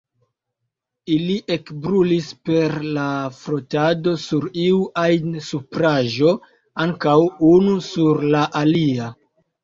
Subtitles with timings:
[1.15, 3.03] Ili ekbrulis per la
[3.39, 6.31] frotado sur iu ajn supraĵo,
[6.85, 7.13] ankaŭ
[7.51, 9.11] unu sur la alia.